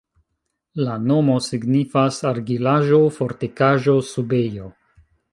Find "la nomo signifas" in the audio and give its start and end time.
0.85-2.17